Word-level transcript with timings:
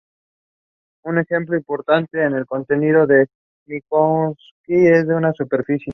Un 1.03 1.19
ejemplo 1.19 1.55
importante 1.55 2.25
es 2.25 2.33
el 2.33 2.47
contenido 2.47 3.05
de 3.05 3.27
Minkowski 3.67 4.75
de 4.77 5.13
una 5.13 5.31
superficie. 5.33 5.89